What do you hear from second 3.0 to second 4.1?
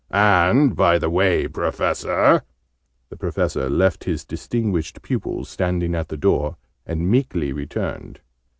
(The Professor left